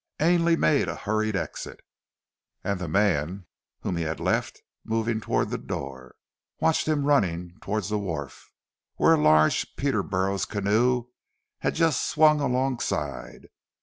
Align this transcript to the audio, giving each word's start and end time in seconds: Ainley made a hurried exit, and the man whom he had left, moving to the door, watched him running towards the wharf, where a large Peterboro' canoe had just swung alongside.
Ainley 0.19 0.55
made 0.55 0.87
a 0.87 0.95
hurried 0.95 1.35
exit, 1.35 1.79
and 2.63 2.79
the 2.79 2.87
man 2.87 3.45
whom 3.81 3.97
he 3.97 4.03
had 4.03 4.19
left, 4.19 4.59
moving 4.83 5.21
to 5.21 5.45
the 5.45 5.59
door, 5.59 6.15
watched 6.59 6.87
him 6.87 7.05
running 7.05 7.59
towards 7.61 7.89
the 7.89 7.99
wharf, 7.99 8.49
where 8.95 9.13
a 9.13 9.17
large 9.21 9.75
Peterboro' 9.75 10.39
canoe 10.49 11.05
had 11.59 11.75
just 11.75 12.01
swung 12.09 12.39
alongside. 12.41 13.49